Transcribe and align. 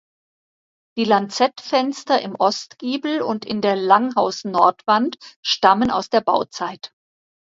Die 0.97 1.03
Lanzettfenster 1.03 2.19
im 2.23 2.33
Ostgiebel 2.33 3.21
und 3.21 3.45
in 3.45 3.61
der 3.61 3.75
Langhausnordwand 3.75 5.17
stammen 5.43 5.91
aus 5.91 6.09
der 6.09 6.21
Bauzeit. 6.21 6.91